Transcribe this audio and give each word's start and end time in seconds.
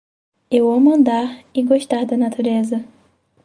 Eu 0.49 0.71
amo 0.71 0.95
andar 0.95 1.45
e 1.53 1.61
gostar 1.61 2.07
da 2.07 2.17
natureza. 2.17 2.83